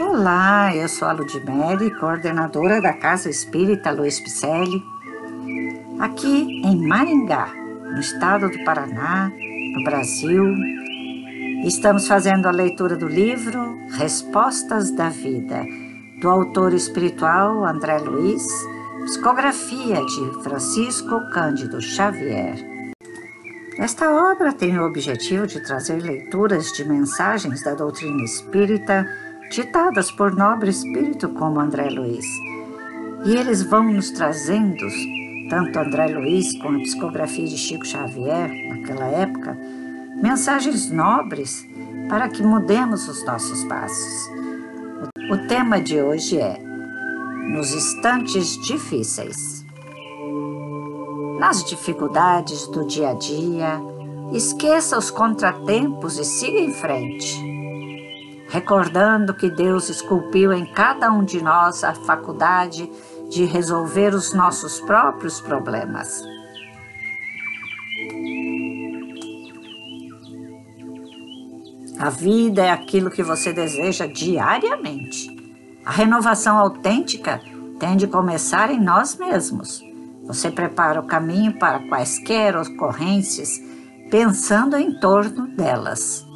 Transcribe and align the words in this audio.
Olá, 0.00 0.74
eu 0.74 0.88
sou 0.88 1.06
a 1.06 1.12
Ludmere, 1.12 1.90
coordenadora 2.00 2.80
da 2.80 2.94
Casa 2.94 3.28
Espírita 3.28 3.90
Luiz 3.90 4.18
Picelli, 4.18 4.82
aqui 5.98 6.62
em 6.64 6.88
Maringá, 6.88 7.52
no 7.92 8.00
estado 8.00 8.48
do 8.48 8.64
Paraná, 8.64 9.30
no 9.74 9.84
Brasil. 9.84 10.56
Estamos 11.66 12.08
fazendo 12.08 12.46
a 12.46 12.50
leitura 12.50 12.96
do 12.96 13.06
livro 13.06 13.76
Respostas 13.90 14.90
da 14.90 15.10
Vida, 15.10 15.66
do 16.22 16.30
autor 16.30 16.72
espiritual 16.72 17.62
André 17.66 17.98
Luiz, 17.98 18.46
psicografia 19.04 20.02
de 20.02 20.42
Francisco 20.42 21.20
Cândido 21.30 21.78
Xavier. 21.78 22.56
Esta 23.78 24.10
obra 24.32 24.52
tem 24.52 24.78
o 24.78 24.86
objetivo 24.86 25.46
de 25.46 25.60
trazer 25.60 26.02
leituras 26.02 26.72
de 26.72 26.86
mensagens 26.86 27.62
da 27.62 27.74
doutrina 27.74 28.24
espírita 28.24 29.06
ditadas 29.50 30.12
por 30.12 30.34
nobre 30.34 30.70
espírito 30.70 31.28
como 31.30 31.58
André 31.58 31.90
Luiz. 31.90 32.24
E 33.24 33.34
eles 33.34 33.62
vão 33.62 33.82
nos 33.92 34.10
trazendo, 34.10 34.86
tanto 35.50 35.78
André 35.78 36.06
Luiz 36.06 36.56
com 36.58 36.68
a 36.68 36.78
psicografia 36.78 37.46
de 37.46 37.58
Chico 37.58 37.84
Xavier, 37.84 38.48
naquela 38.68 39.06
época, 39.06 39.58
mensagens 40.22 40.90
nobres 40.90 41.66
para 42.08 42.28
que 42.28 42.42
mudemos 42.42 43.08
os 43.08 43.24
nossos 43.24 43.64
passos. 43.64 44.30
O 45.30 45.48
tema 45.48 45.80
de 45.80 46.00
hoje 46.00 46.38
é 46.38 46.58
Nos 47.52 47.74
instantes 47.74 48.56
difíceis. 48.64 49.64
Nas 51.40 51.64
dificuldades 51.64 52.68
do 52.68 52.86
dia 52.86 53.10
a 53.10 53.14
dia, 53.14 53.80
esqueça 54.32 54.96
os 54.96 55.10
contratempos 55.10 56.18
e 56.18 56.24
siga 56.24 56.60
em 56.60 56.72
frente 56.72 57.59
recordando 58.50 59.32
que 59.32 59.48
Deus 59.48 59.88
esculpiu 59.88 60.52
em 60.52 60.66
cada 60.66 61.10
um 61.12 61.24
de 61.24 61.40
nós 61.40 61.84
a 61.84 61.94
faculdade 61.94 62.90
de 63.30 63.44
resolver 63.44 64.12
os 64.12 64.34
nossos 64.34 64.80
próprios 64.80 65.40
problemas. 65.40 66.20
A 72.00 72.10
vida 72.10 72.62
é 72.62 72.70
aquilo 72.70 73.10
que 73.10 73.22
você 73.22 73.52
deseja 73.52 74.06
diariamente. 74.06 75.30
A 75.84 75.92
renovação 75.92 76.58
autêntica 76.58 77.40
tem 77.78 77.96
de 77.96 78.08
começar 78.08 78.70
em 78.70 78.80
nós 78.80 79.16
mesmos. 79.16 79.80
Você 80.24 80.50
prepara 80.50 80.98
o 80.98 81.06
caminho 81.06 81.56
para 81.56 81.78
quaisquer 81.88 82.56
ocorrências, 82.56 83.60
pensando 84.10 84.76
em 84.76 84.98
torno 84.98 85.46
delas. 85.48 86.26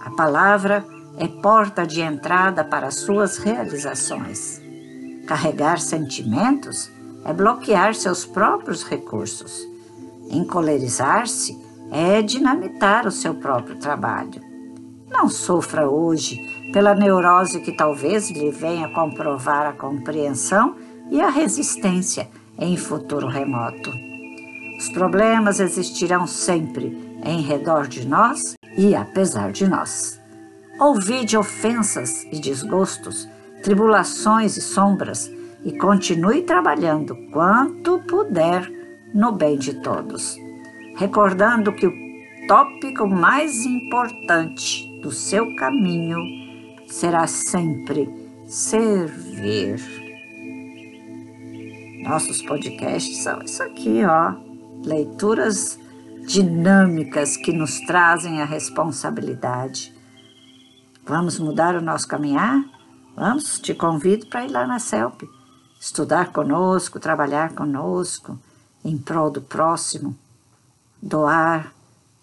A 0.00 0.10
palavra 0.10 0.84
é 1.18 1.28
porta 1.28 1.86
de 1.86 2.00
entrada 2.00 2.64
para 2.64 2.90
suas 2.90 3.38
realizações. 3.38 4.60
Carregar 5.26 5.78
sentimentos 5.78 6.90
é 7.24 7.32
bloquear 7.32 7.94
seus 7.94 8.24
próprios 8.24 8.82
recursos. 8.82 9.66
Encolerizar-se 10.30 11.56
é 11.90 12.22
dinamitar 12.22 13.06
o 13.06 13.10
seu 13.10 13.34
próprio 13.34 13.76
trabalho. 13.76 14.40
Não 15.10 15.28
sofra 15.28 15.88
hoje 15.88 16.40
pela 16.72 16.94
neurose 16.94 17.60
que 17.60 17.76
talvez 17.76 18.30
lhe 18.30 18.50
venha 18.50 18.88
comprovar 18.88 19.66
a 19.66 19.72
compreensão 19.72 20.74
e 21.10 21.20
a 21.20 21.28
resistência 21.28 22.28
em 22.58 22.76
futuro 22.76 23.28
remoto. 23.28 23.90
Os 24.78 24.88
problemas 24.88 25.60
existirão 25.60 26.26
sempre 26.26 27.20
em 27.24 27.42
redor 27.42 27.86
de 27.86 28.06
nós 28.06 28.54
e 28.76 28.94
apesar 28.96 29.52
de 29.52 29.68
nós. 29.68 30.21
Ouvide 30.78 31.36
ofensas 31.36 32.24
e 32.32 32.40
desgostos, 32.40 33.28
tribulações 33.62 34.56
e 34.56 34.60
sombras, 34.60 35.30
e 35.64 35.72
continue 35.78 36.42
trabalhando 36.42 37.14
quanto 37.30 38.00
puder 38.00 38.68
no 39.14 39.32
bem 39.32 39.56
de 39.56 39.74
todos. 39.80 40.36
Recordando 40.96 41.72
que 41.72 41.86
o 41.86 41.92
tópico 42.48 43.06
mais 43.06 43.64
importante 43.64 45.00
do 45.00 45.12
seu 45.12 45.54
caminho 45.56 46.18
será 46.88 47.26
sempre 47.26 48.08
servir. 48.46 49.80
Nossos 52.02 52.42
podcasts 52.42 53.22
são 53.22 53.40
isso 53.42 53.62
aqui, 53.62 54.02
ó. 54.04 54.34
Leituras 54.84 55.78
dinâmicas 56.26 57.36
que 57.36 57.52
nos 57.52 57.78
trazem 57.80 58.40
a 58.40 58.44
responsabilidade 58.44 59.94
Vamos 61.04 61.40
mudar 61.40 61.74
o 61.74 61.82
nosso 61.82 62.06
caminhar? 62.06 62.62
Vamos, 63.16 63.58
te 63.58 63.74
convido 63.74 64.26
para 64.26 64.44
ir 64.44 64.52
lá 64.52 64.64
na 64.66 64.78
CELP, 64.78 65.28
estudar 65.80 66.30
conosco, 66.32 67.00
trabalhar 67.00 67.54
conosco, 67.54 68.38
em 68.84 68.96
prol 68.96 69.28
do 69.28 69.42
próximo, 69.42 70.16
doar 71.02 71.74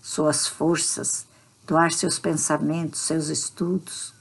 suas 0.02 0.48
forças, 0.48 1.28
doar 1.68 1.92
seus 1.92 2.18
pensamentos, 2.18 3.02
seus 3.02 3.28
estudos. 3.28 4.14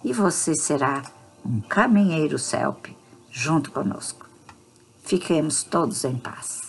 e 0.03 0.15
você 0.15 0.55
será 0.55 1.03
um 1.45 1.61
caminheiro 1.61 2.39
CELP 2.39 2.97
junto 3.31 3.71
conosco. 3.71 4.30
Fiquemos 5.03 5.63
todos 5.65 6.05
em 6.05 6.17
paz. 6.17 6.61